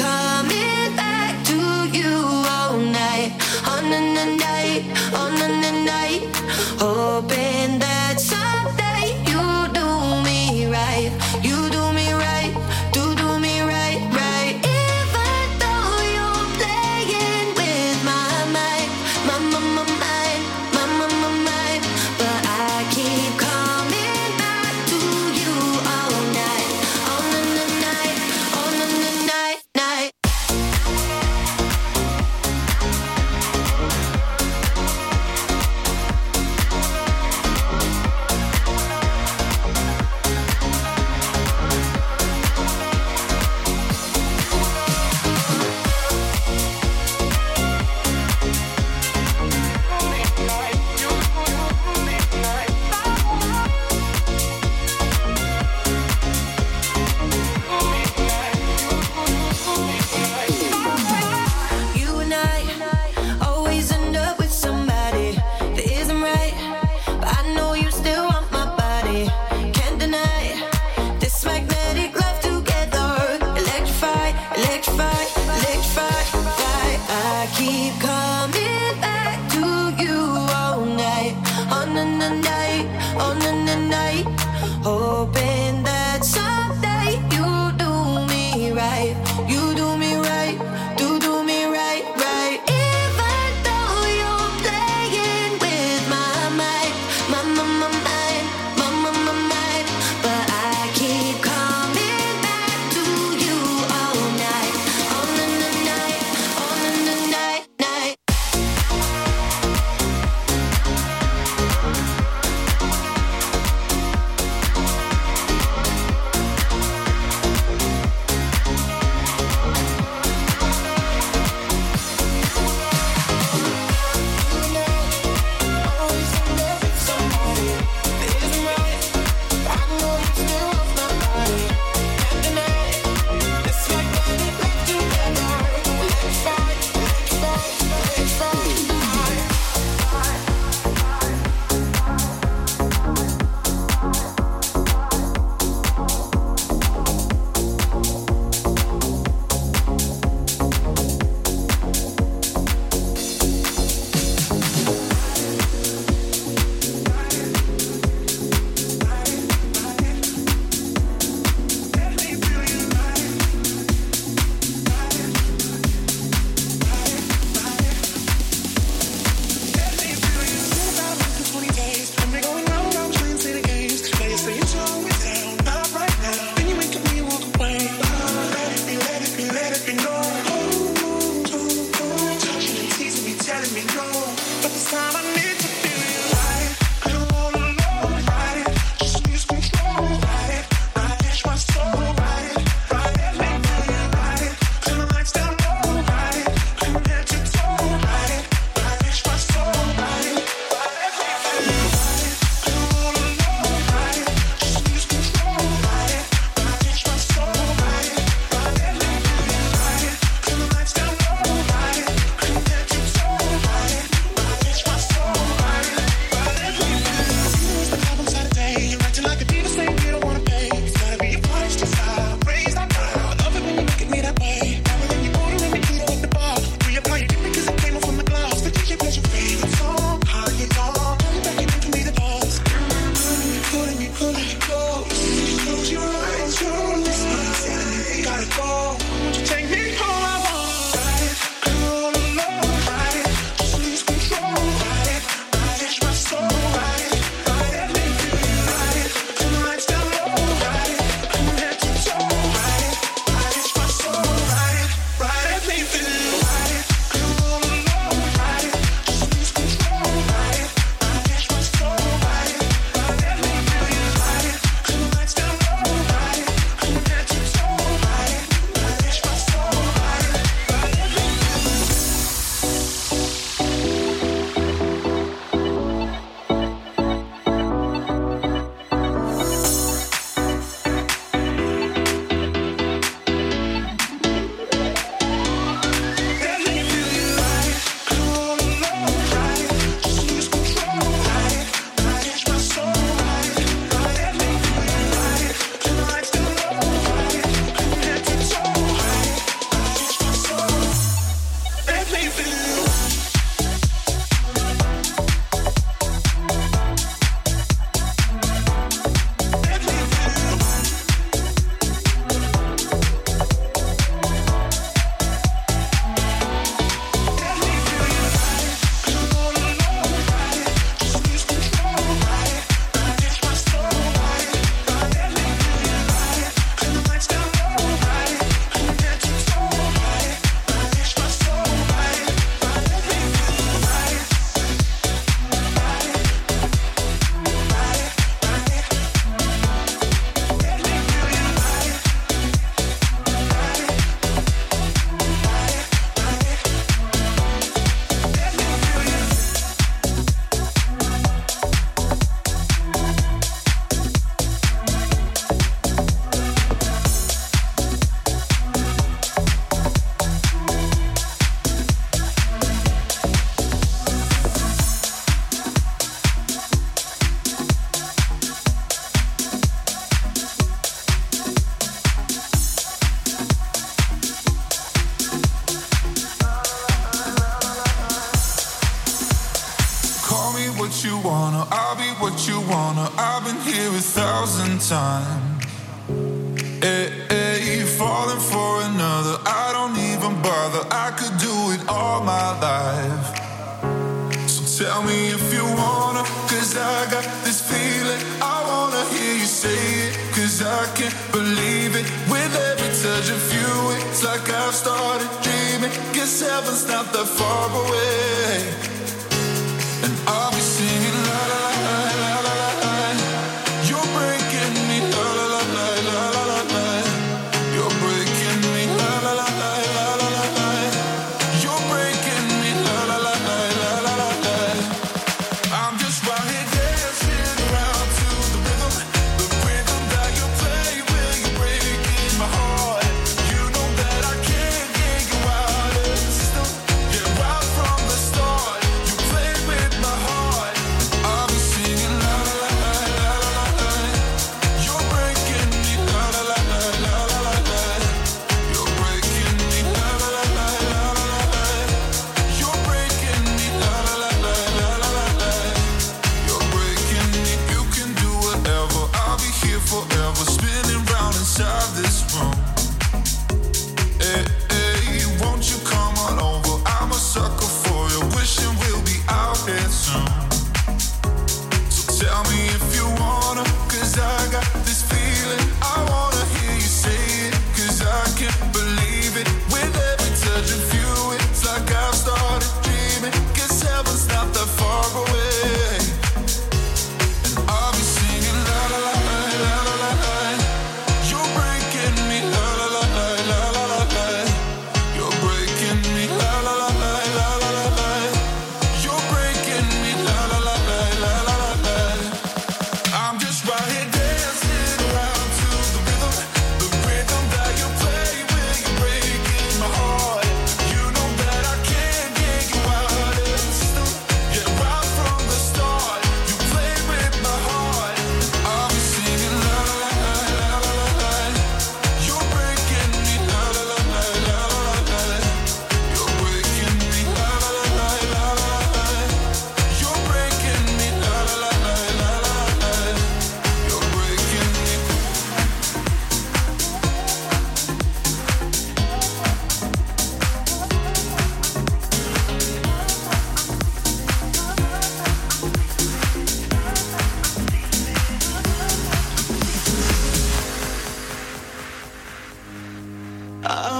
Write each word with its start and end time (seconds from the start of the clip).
night, 0.00 0.57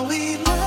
we. 0.09 0.58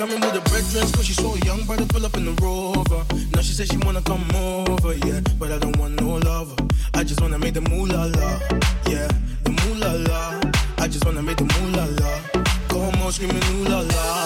Coming 0.00 0.18
with 0.20 0.32
the 0.32 0.40
red 0.50 0.64
dress 0.72 0.90
cause 0.96 1.04
she 1.04 1.12
saw 1.12 1.34
a 1.34 1.38
young 1.40 1.62
brother 1.66 1.84
pull 1.84 2.06
up 2.06 2.16
in 2.16 2.24
the 2.24 2.32
rover. 2.40 3.04
Now 3.34 3.42
she 3.42 3.52
says 3.52 3.68
she 3.68 3.76
wanna 3.84 4.00
come 4.00 4.24
over, 4.34 4.94
yeah. 5.04 5.20
But 5.38 5.52
I 5.52 5.58
don't 5.58 5.76
want 5.76 6.00
no 6.00 6.16
lover. 6.16 6.56
I 6.94 7.04
just 7.04 7.20
wanna 7.20 7.38
make 7.38 7.52
the 7.52 7.60
moolah 7.60 8.08
la, 8.16 8.30
yeah. 8.88 9.08
The 9.44 9.52
moolah 9.60 9.92
la. 10.08 10.40
I 10.78 10.88
just 10.88 11.04
wanna 11.04 11.20
make 11.20 11.36
the 11.36 11.44
moolah 11.52 11.86
la. 12.00 12.12
Come 12.72 13.02
on, 13.02 13.12
screaming 13.12 13.44
ooh 13.52 13.68
la 13.68 13.80
la, 13.80 14.24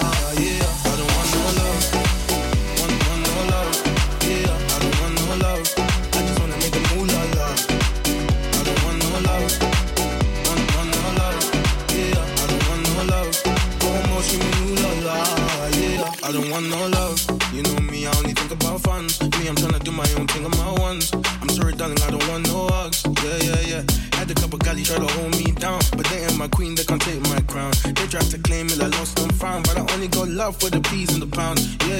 want 16.55 16.69
no 16.69 16.87
love. 16.87 17.19
You 17.53 17.63
know 17.63 17.79
me, 17.91 18.07
I 18.07 18.17
only 18.17 18.31
think 18.31 18.51
about 18.51 18.79
fun. 18.81 19.03
Me, 19.35 19.47
I'm 19.49 19.55
tryna 19.59 19.83
do 19.83 19.91
my 19.91 20.07
own 20.17 20.25
thing 20.27 20.45
on 20.45 20.51
my 20.51 20.71
ones. 20.79 21.11
I'm 21.41 21.49
sorry, 21.49 21.73
darling, 21.73 22.01
I 22.07 22.11
don't 22.11 22.25
want 22.29 22.47
no 22.47 22.67
hugs. 22.67 23.03
Yeah, 23.23 23.37
yeah, 23.47 23.61
yeah. 23.71 23.83
Had 24.15 24.31
a 24.31 24.35
couple 24.35 24.57
galley 24.59 24.83
try 24.83 24.97
to 24.97 25.07
hold 25.15 25.31
me 25.37 25.51
down, 25.51 25.81
but 25.97 26.05
they 26.07 26.23
ain't 26.23 26.37
my 26.37 26.47
queen, 26.47 26.75
they 26.75 26.85
can't 26.85 27.01
take 27.01 27.19
my 27.27 27.41
crown. 27.51 27.73
They 27.83 28.07
tried 28.07 28.29
to 28.31 28.39
claim 28.39 28.67
it, 28.67 28.81
I 28.81 28.87
lost 28.87 29.19
and 29.19 29.35
found, 29.35 29.67
but 29.67 29.77
I 29.77 29.83
only 29.93 30.07
got 30.07 30.29
love 30.29 30.55
for 30.57 30.69
the 30.69 30.79
peas 30.89 31.11
and 31.11 31.21
the 31.21 31.27
pounds. 31.27 31.75
Yeah, 31.87 31.99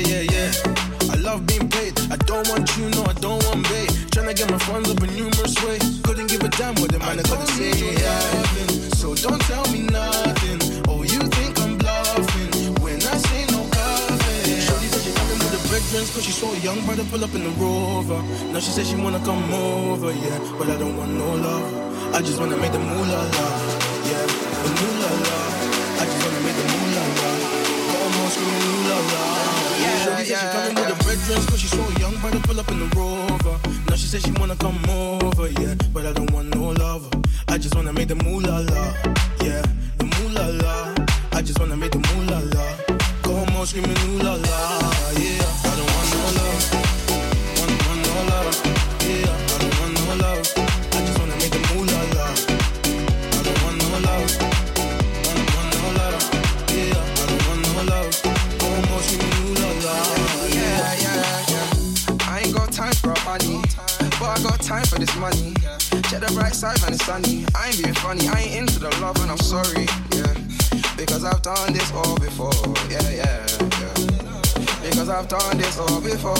she 16.25 16.31
saw 16.31 16.51
a 16.51 16.57
young 16.65 16.83
brother 16.85 17.05
pull 17.11 17.23
up 17.23 17.35
in 17.35 17.43
the 17.43 17.53
rover. 17.61 18.19
Now 18.51 18.59
she 18.59 18.71
said 18.71 18.87
she 18.87 18.95
wanna 18.95 19.19
come 19.19 19.45
over, 19.53 20.11
yeah. 20.11 20.39
But 20.57 20.69
I 20.73 20.77
don't 20.81 20.97
want 20.97 21.11
no 21.11 21.29
love. 21.35 22.15
I 22.15 22.19
just 22.21 22.39
wanna 22.39 22.57
make 22.57 22.71
the 22.71 22.79
moolah 22.79 23.23
love, 23.37 23.61
yeah. 24.09 24.25
The 24.65 24.71
moolah 24.79 25.13
la. 25.21 25.37
I 26.01 26.03
just 26.09 26.21
wanna 26.25 26.41
make 26.45 26.57
the 26.61 26.67
moolah 26.73 27.05
la. 27.21 27.29
Come 27.91 28.17
on, 28.21 28.29
scream 28.33 28.57
moolah 28.65 29.01
la. 29.11 29.21
Yeah, 29.83 29.97
Shorty 30.03 30.25
said 30.25 30.39
she 30.41 30.47
coming 30.55 30.75
with 30.79 30.89
the 30.89 30.97
red 31.05 31.19
dress 31.25 31.45
cause 31.45 31.59
she 31.61 31.67
saw 31.67 31.85
a 31.85 31.99
young 31.99 32.15
brother 32.21 32.41
pull 32.47 32.59
up 32.59 32.69
in 32.71 32.79
the 32.79 32.89
rover. 32.97 33.55
Now 33.87 33.95
she 33.95 34.07
said 34.07 34.21
she 34.25 34.31
wanna 34.39 34.55
come 34.55 34.81
over, 34.89 35.47
yeah. 35.61 35.75
But 35.93 36.07
I 36.07 36.13
don't 36.13 36.31
want 36.31 36.55
no 36.55 36.73
lover. 36.73 36.84
Because 75.05 75.21
I've 75.21 75.29
done 75.29 75.57
this 75.59 75.77
all 75.77 76.01
before, 76.01 76.33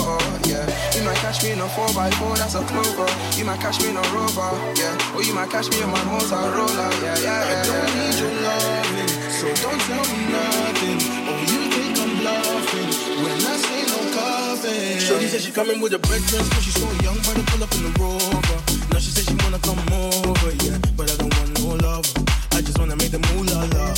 yeah. 0.50 0.65
You 0.98 1.05
might 1.05 1.22
catch 1.22 1.43
me 1.43 1.51
in 1.51 1.60
a 1.62 1.69
4x4, 1.69 2.38
that's 2.41 2.55
a 2.55 2.65
clover. 2.65 3.05
You 3.38 3.45
might 3.45 3.60
catch 3.60 3.77
me 3.77 3.89
in 3.89 3.95
a 3.95 4.01
rover, 4.10 4.50
yeah. 4.74 5.13
Or 5.13 5.22
you 5.22 5.36
might 5.36 5.51
catch 5.51 5.69
me 5.69 5.84
in 5.84 5.89
my 5.93 6.01
Motorola, 6.10 6.89
yeah, 7.05 7.13
yeah, 7.13 7.45
yeah. 7.45 7.62
I 7.62 7.65
don't 7.69 7.93
need 7.93 8.17
your 8.17 8.33
loving, 8.42 9.11
so 9.29 9.46
don't 9.61 9.81
tell 9.85 10.01
me 10.09 10.18
nothing. 10.33 10.98
Oh, 11.29 11.46
you 11.46 11.61
think 11.77 11.94
I'm 11.94 12.11
bluffing 12.18 12.90
when 13.22 13.37
I 13.37 13.53
say 13.53 13.85
no 13.85 14.00
coffee. 14.18 14.98
Shorty 14.98 15.27
said 15.27 15.42
she 15.42 15.51
coming 15.51 15.79
with 15.79 15.94
a 15.94 16.00
dress 16.00 16.50
cause 16.50 16.63
she 16.63 16.72
saw 16.72 16.90
a 16.90 17.03
young 17.05 17.22
brother 17.22 17.46
pull 17.46 17.61
up 17.61 17.72
in 17.77 17.83
the 17.85 17.94
rover. 18.01 18.57
Now 18.90 18.98
she 18.98 19.13
said 19.13 19.29
she 19.29 19.35
wanna 19.46 19.61
come 19.61 19.77
over, 19.94 20.51
yeah. 20.66 20.81
But 20.98 21.13
I 21.13 21.16
don't 21.22 21.29
want 21.37 21.53
no 21.61 21.85
love. 21.85 22.09
I 22.57 22.61
just 22.66 22.79
wanna 22.79 22.96
make 22.96 23.11
the 23.11 23.22
moolah 23.29 23.70
la, 23.77 23.94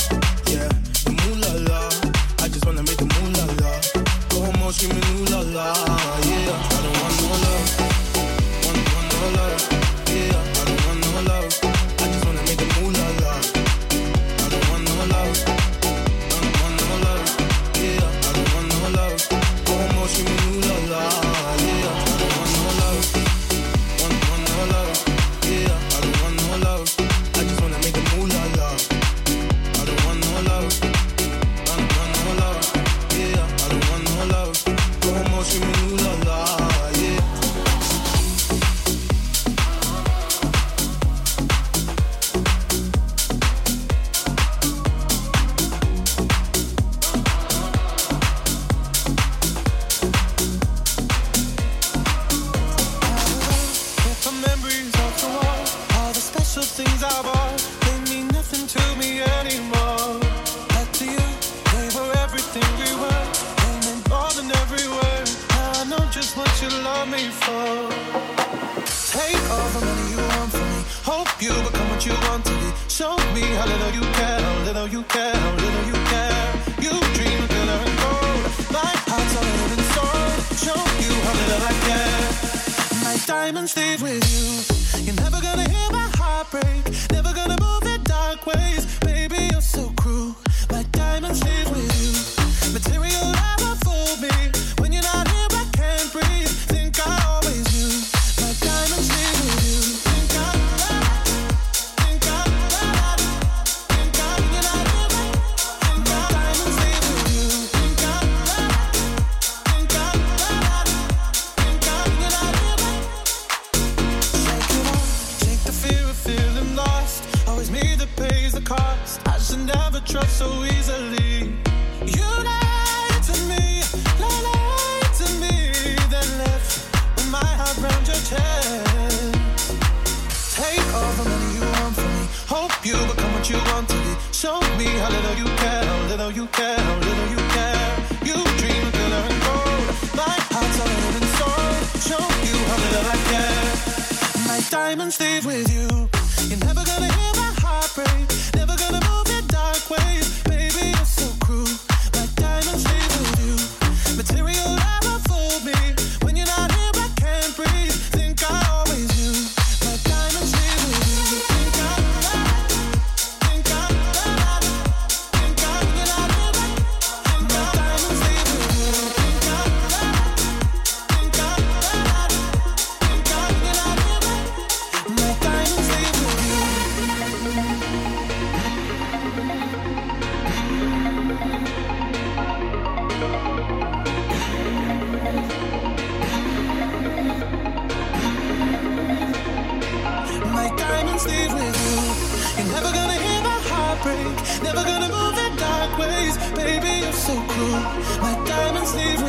My 198.20 198.34
diamonds 198.46 198.94
leave. 198.94 199.20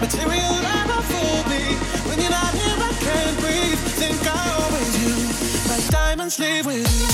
Material 0.00 0.54
fool 1.10 1.40
me. 1.52 1.64
When 2.08 2.18
you're 2.20 2.30
not 2.30 2.52
here, 2.54 2.78
I 2.78 2.92
can't 3.06 3.36
breathe. 3.40 3.80
You. 5.02 5.90
Diamonds 5.90 6.38
with 6.66 6.86
you. 7.00 7.13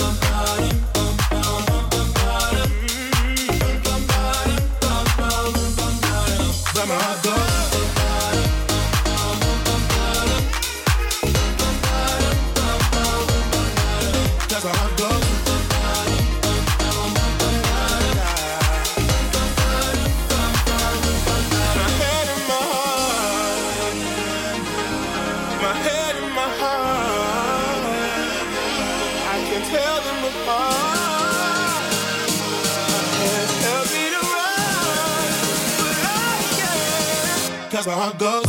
I 38.01 38.11
go. 38.13 38.40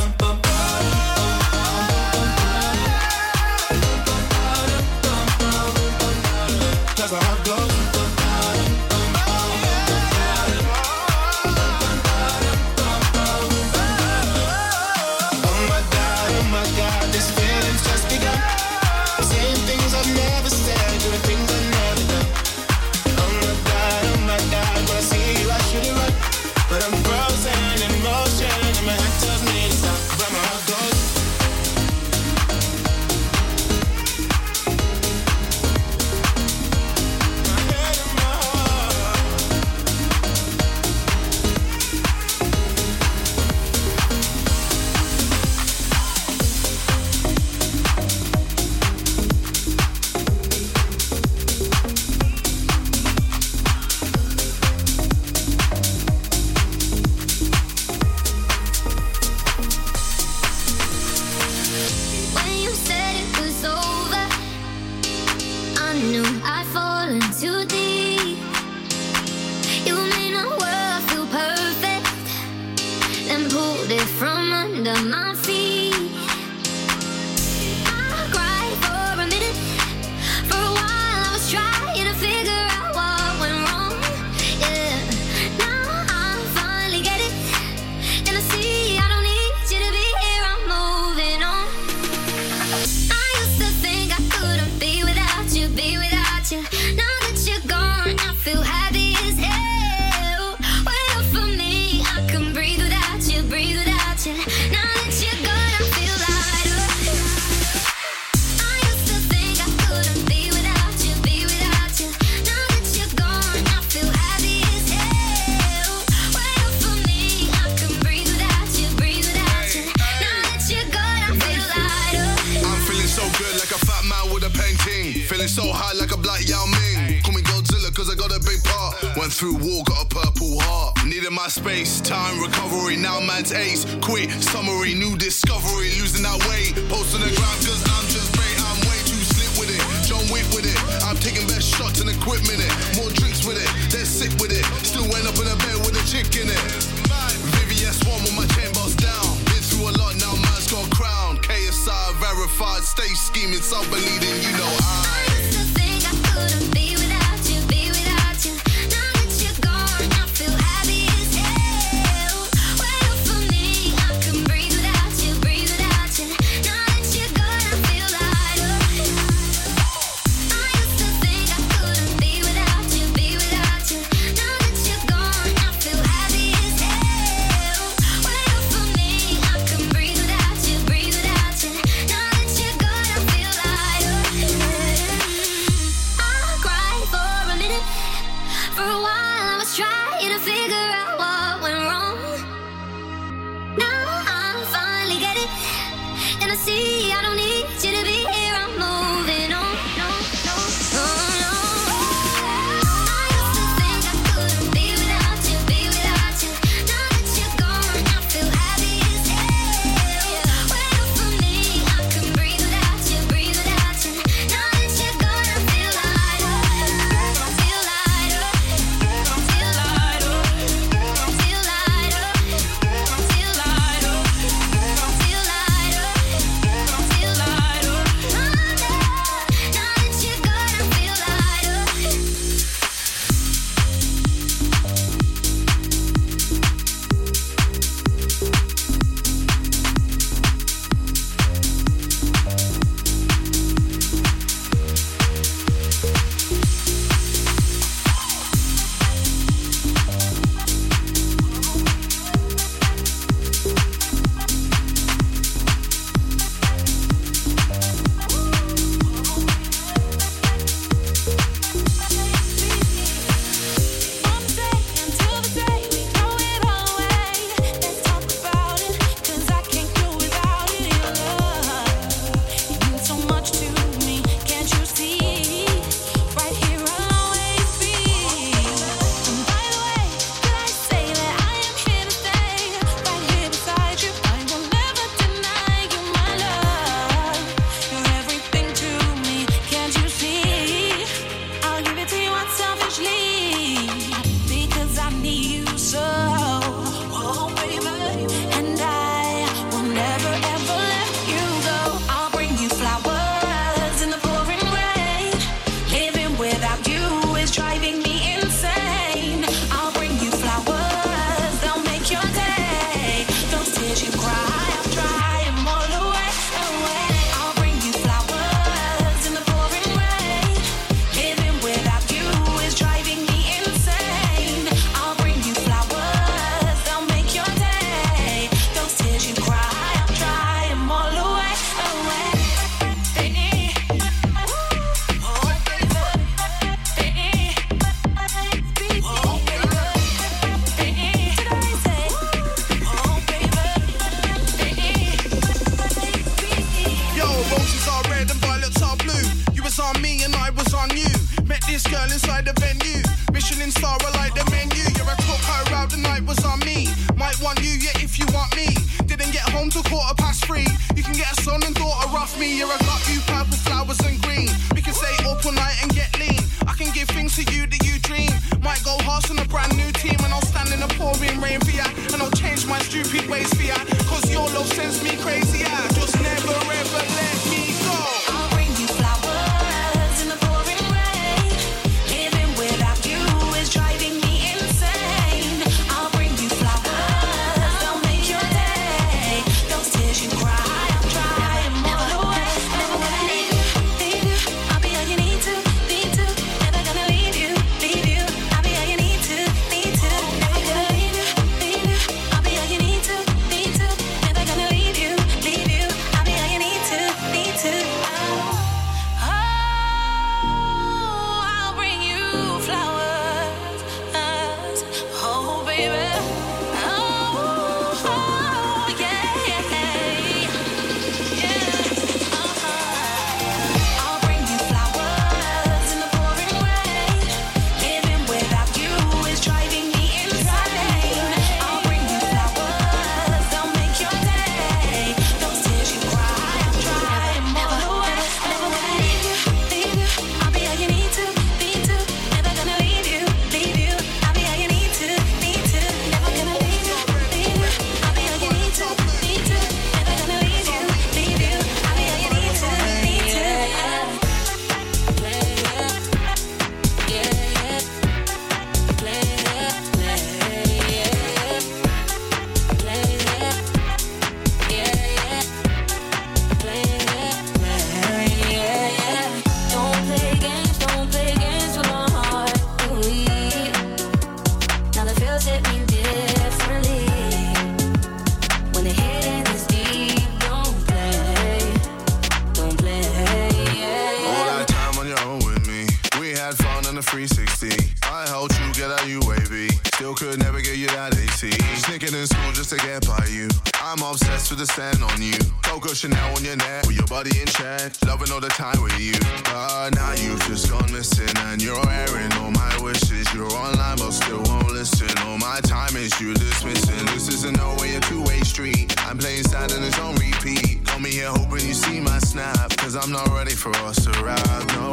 Still 504.23 504.43
won't 504.45 504.71
listen. 504.71 505.11
All 505.27 505.39
my 505.39 505.61
time 505.63 505.97
is 505.97 506.13
you 506.21 506.35
dismissing. 506.35 507.07
This 507.07 507.29
isn't 507.29 507.57
no 507.57 507.77
way 507.81 507.97
a 507.97 508.01
two-way 508.01 508.41
street. 508.41 508.95
I'm 509.07 509.19
playing 509.19 509.45
sad 509.45 509.73
and 509.73 509.85
it's 509.85 509.99
on 509.99 510.15
repeat. 510.17 510.85
Call 510.87 511.01
me 511.01 511.11
here 511.11 511.31
hoping 511.31 511.67
you 511.67 511.75
see 511.75 512.01
my 512.01 512.19
snap, 512.19 512.71
cause 512.77 512.95
I'm 512.97 513.13
not 513.13 513.29
ready 513.29 513.55
for 513.55 513.75
us 513.89 514.05
to 514.05 514.11
ride. 514.23 514.67
No. 514.75 514.91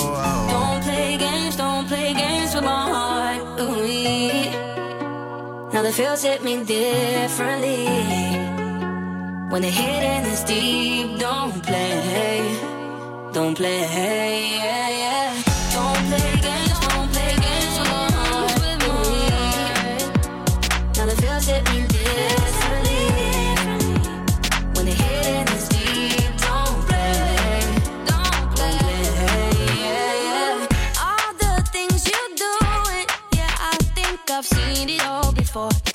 Don't 0.55 0.83
play 0.83 1.17
games, 1.17 1.55
don't 1.55 1.87
play 1.87 2.13
games 2.13 2.55
with 2.55 2.63
my 2.63 2.83
heart. 2.93 3.19
Now 5.73 5.83
the 5.83 5.93
feels 5.93 6.23
hit 6.23 6.43
me 6.43 6.63
differently. 6.63 7.85
When 9.51 9.61
the 9.61 9.69
hitting 9.69 10.25
is 10.31 10.43
deep, 10.43 11.19
don't 11.19 11.63
play, 11.63 12.59
don't 13.31 13.55
play, 13.55 13.81
yeah, 14.57 14.89
yeah. 14.89 15.48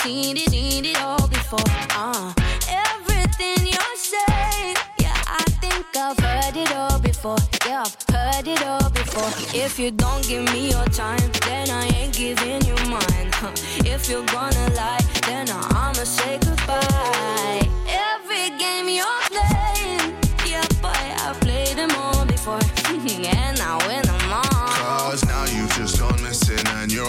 Seen 0.05 0.37
it, 0.37 0.51
seen 0.51 0.85
it 0.85 1.01
all 1.01 1.27
before. 1.29 1.65
Uh, 1.97 2.31
everything 2.69 3.67
you're 3.67 3.97
saying, 3.97 4.77
yeah, 4.99 5.17
I 5.27 5.43
think 5.63 5.87
I've 5.97 6.19
heard 6.19 6.55
it 6.55 6.71
all 6.77 6.99
before. 6.99 7.39
Yeah, 7.67 7.85
I've 7.87 8.15
heard 8.15 8.47
it 8.47 8.63
all 8.67 8.91
before. 8.91 9.31
If 9.59 9.79
you 9.79 9.91
don't 9.93 10.23
give 10.29 10.45
me 10.53 10.69
your 10.73 10.85
time, 10.89 11.31
then 11.47 11.71
I 11.71 11.87
ain't 11.97 12.13
giving 12.13 12.61
you 12.67 12.77
mine. 12.85 13.31
Huh. 13.33 13.53
If 13.87 14.11
you're 14.11 14.27
gonna 14.27 14.69
lie, 14.77 15.01
then 15.27 15.49
I'ma 15.49 16.05
say 16.05 16.39
goodbye. 16.39 17.67
Every 17.89 18.51
game 18.59 18.91
you're 18.91 19.23
playing, 19.33 20.13
yeah, 20.45 20.69
boy, 20.83 21.05
I've 21.25 21.41
played 21.41 21.79
them 21.79 21.93
all 21.97 22.27
before, 22.27 22.61
and 22.93 23.59
I 23.59 23.79
win 23.89 24.03
them 24.03 24.33
all. 24.35 24.75
Cause 24.85 25.25
now 25.25 25.47
you've 25.47 25.73
just 25.73 25.99
gone 25.99 26.23
missing 26.23 26.67
and 26.77 26.93
you're 26.93 27.09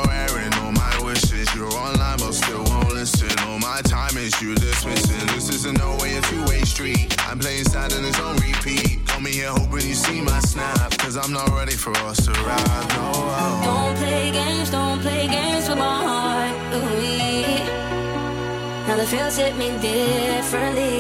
you 4.46 4.56
dismissing. 4.56 5.28
This 5.34 5.50
isn't 5.50 5.78
no 5.78 5.98
way 6.02 6.18
a 6.18 6.22
two-way 6.22 6.62
street. 6.62 7.16
I'm 7.28 7.40
playing 7.40 7.66
sad 7.66 7.94
and 7.94 8.06
it's 8.06 8.20
on 8.20 8.36
repeat. 8.38 9.06
Call 9.08 9.22
me 9.22 9.32
here 9.32 9.50
hoping 9.50 9.88
you 9.88 9.96
see 9.96 10.22
my 10.22 10.40
snap. 10.40 10.92
Cause 11.00 11.18
I'm 11.18 11.34
not 11.34 11.50
ready 11.50 11.74
for 11.74 11.92
us 12.10 12.26
to 12.26 12.32
ride. 12.32 12.88
No. 12.98 13.12
Don't 13.70 13.96
play 13.98 14.32
games, 14.32 14.70
don't 14.70 15.02
play 15.02 15.28
games 15.28 15.68
with 15.70 15.80
my 15.80 15.98
heart. 16.08 16.56
Ooh, 16.76 16.86
now 18.88 18.96
the 18.98 19.06
feels 19.06 19.38
hit 19.38 19.56
me 19.58 19.70
differently. 19.82 21.00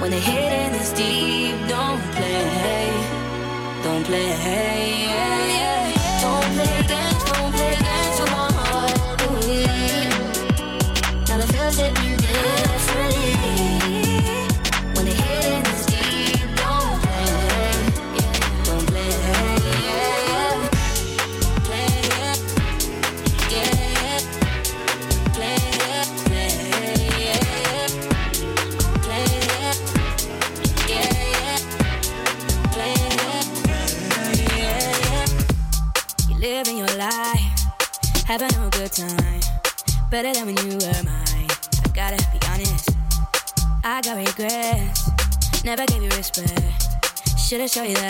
When 0.00 0.10
the 0.10 0.20
hitting 0.30 0.74
is 0.80 0.92
deep, 0.92 1.56
don't 1.68 2.02
play, 2.16 2.90
don't 3.84 4.04
play, 4.04 4.28
yeah, 5.04 5.56
yeah. 5.56 5.89
Should've 47.70 47.90
you 47.90 47.96
that 47.98 48.09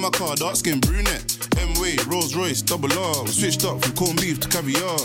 my 0.00 0.10
car, 0.10 0.36
dark 0.36 0.56
skin 0.56 0.80
brunette. 0.80 1.48
M 1.58 1.80
way, 1.80 1.96
Rolls 2.06 2.34
Royce, 2.34 2.62
double 2.62 2.92
R. 2.92 3.26
Switched 3.26 3.64
up 3.64 3.82
from 3.82 3.94
corned 3.94 4.20
beef 4.20 4.40
to 4.40 4.48
caviar. 4.48 4.98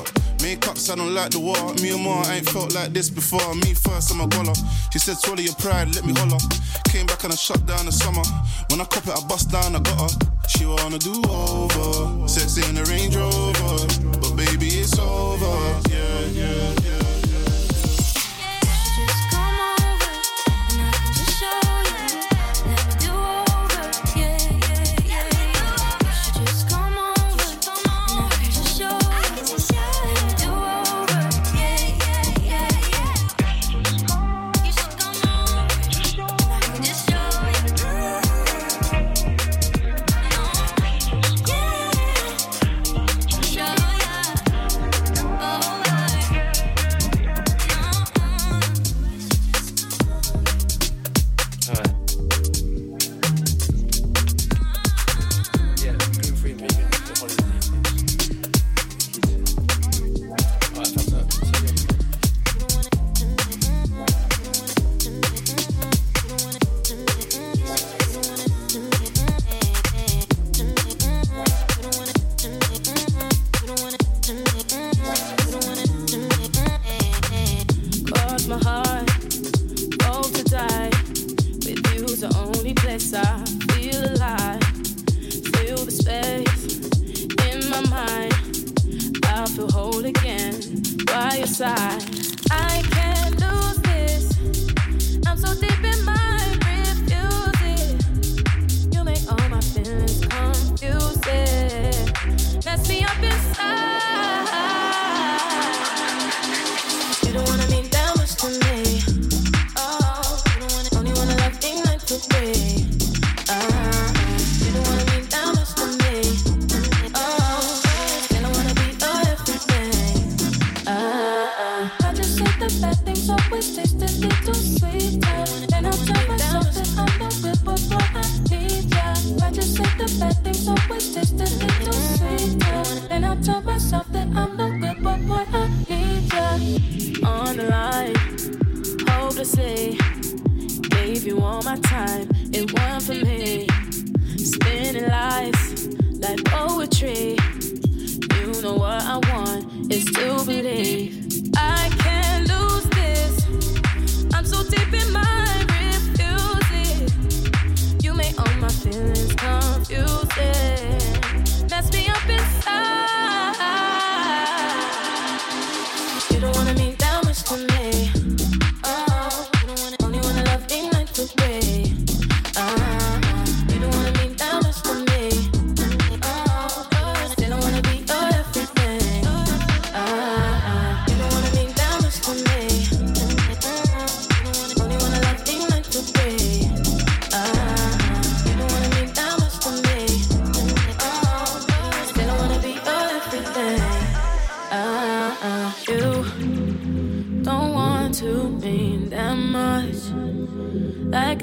Don't 0.96 1.14
like 1.14 1.32
the 1.32 1.40
war. 1.40 1.74
Me 1.82 1.92
and 1.92 2.04
Ma 2.04 2.24
ain't 2.32 2.48
felt 2.50 2.74
like 2.74 2.94
this 2.94 3.10
before. 3.10 3.54
Me 3.56 3.74
first, 3.74 4.12
I'm 4.12 4.22
a 4.22 4.28
goller. 4.28 4.56
She 4.94 5.00
said, 5.00 5.18
swallow 5.18 5.42
your 5.42 5.54
pride, 5.56 5.94
let 5.94 6.06
me 6.06 6.14
holler. 6.14 6.40
Came 6.88 7.06
back 7.06 7.24
and 7.24 7.34
I 7.34 7.36
shut 7.36 7.66
down 7.66 7.86
the 7.86 7.92
summer. 7.92 8.24
When 8.70 8.80
I 8.80 8.86
cop 8.86 9.06
it, 9.06 9.12
I 9.12 9.28
bust 9.28 9.52
down, 9.52 9.76
I 9.76 9.80
got 9.80 10.12
her. 10.12 10.18
She 10.48 10.66
wanna 10.66 10.98
do 10.98 11.22
over. 11.30 12.28
Sex 12.28 12.58
in 12.58 12.78
a 12.78 12.84
Range 12.86 13.16
Rover. 13.16 13.88
But 14.22 14.36
baby, 14.36 14.68
it's 14.68 14.98
over. 14.98 15.46
Yeah, 15.90 16.20
yeah, 16.34 16.74
yeah. 16.84 17.15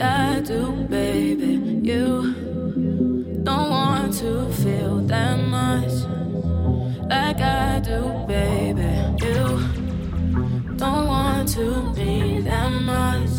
I 0.02 0.40
do, 0.40 0.72
baby. 0.90 1.52
You 1.82 2.34
don't 3.44 3.70
want 3.70 4.12
to 4.18 4.50
feel 4.52 4.98
that 5.06 5.36
much 5.36 5.92
like 7.08 7.40
I 7.40 7.78
do, 7.78 8.24
baby. 8.26 8.90
You 9.24 9.58
don't 10.76 11.06
want 11.06 11.48
to 11.50 11.92
be 11.94 12.40
that 12.40 12.72
much 12.82 13.30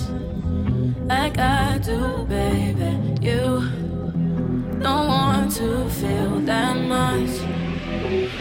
like 1.05 1.37
I 1.37 1.79
do, 1.79 2.25
baby. 2.29 2.91
You 3.21 3.67
don't 4.79 5.07
want 5.07 5.51
to 5.57 5.89
feel 5.89 6.39
that 6.45 6.77
much 6.77 7.33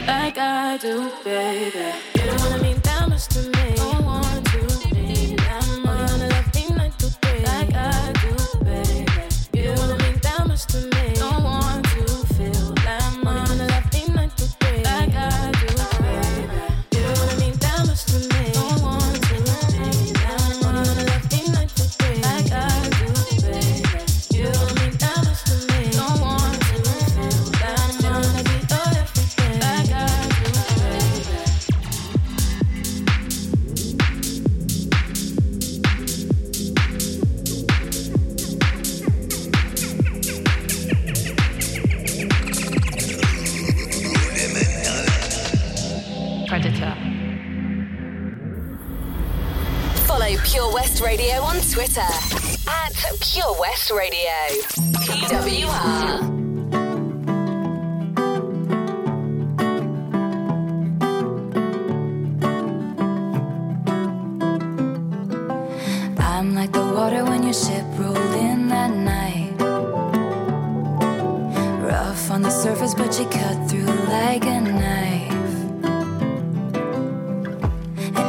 like 0.07 0.39
I 0.39 0.79
do, 0.81 1.11
baby. 1.25 2.12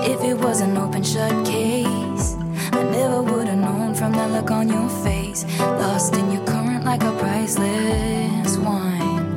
If 0.06 0.22
it 0.22 0.38
was 0.38 0.60
an 0.60 0.78
open 0.78 1.01
shut 1.01 1.45
case, 1.45 2.36
I 2.74 2.84
never 2.84 3.22
would 3.22 3.47
have 3.47 3.58
known 3.58 3.95
from 3.95 4.12
that 4.12 4.32
look 4.32 4.51
on 4.51 4.68
your 4.68 4.89
face. 4.89 5.45
Lost 5.60 6.14
in 6.16 6.30
your 6.30 6.45
current 6.45 6.84
like 6.84 7.04
a 7.04 7.12
priceless 7.14 8.58
wine. 8.58 9.36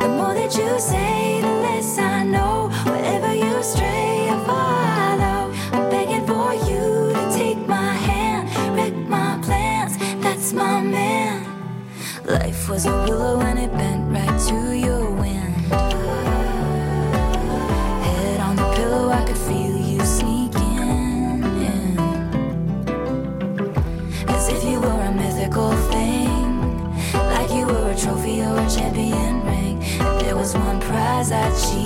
The 0.00 0.08
more 0.08 0.34
that 0.34 0.52
you 0.58 0.80
say, 0.80 1.40
the 1.40 1.54
less 1.66 1.98
I 1.98 2.24
know. 2.24 2.68
Wherever 2.84 3.32
you 3.32 3.62
stray, 3.62 4.28
I 4.28 4.36
follow. 4.44 5.52
I'm 5.72 5.88
begging 5.90 6.26
for 6.26 6.52
you 6.68 7.12
to 7.14 7.22
take 7.38 7.58
my 7.68 7.92
hand, 7.94 8.48
wreck 8.76 8.94
my 9.08 9.38
plans. 9.42 9.96
That's 10.20 10.52
my 10.52 10.80
man. 10.80 11.46
Life 12.24 12.68
was 12.68 12.86
a 12.86 12.92
willow 13.04 13.40
and 13.40 13.56
it 13.56 13.72
bent 13.72 14.12
right 14.12 14.40
to 14.48 14.76
you. 14.76 14.93
eyes 31.24 31.32
at 31.32 31.78
you. 31.78 31.83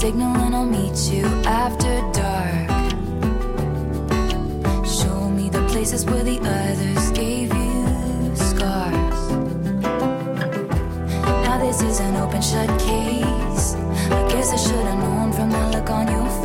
signal 0.00 0.36
and 0.36 0.54
I'll 0.54 0.64
meet 0.64 0.96
you 1.10 1.24
after 1.44 1.92
dark. 2.12 2.68
Show 4.86 5.28
me 5.28 5.48
the 5.48 5.66
places 5.72 6.04
where 6.06 6.22
the 6.22 6.38
other 6.38 6.87